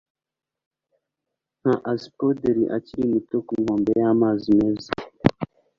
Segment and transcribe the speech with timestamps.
[1.59, 4.91] nka aspodeli akiri muto, ku nkombe y'amazi meza